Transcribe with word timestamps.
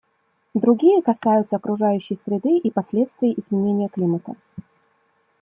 Другие 0.55 1.03
касаются 1.03 1.57
окружающей 1.57 2.15
среды 2.15 2.57
и 2.57 2.71
последствий 2.71 3.35
изменения 3.37 3.87
климата. 3.87 4.33